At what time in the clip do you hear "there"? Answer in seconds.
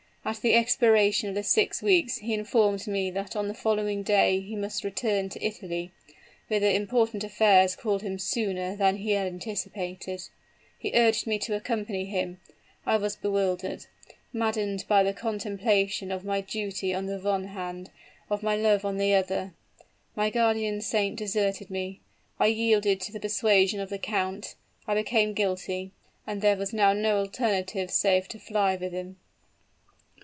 26.43-26.57